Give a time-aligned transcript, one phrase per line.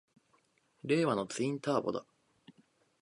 [0.83, 2.03] 令和のツインターボだ！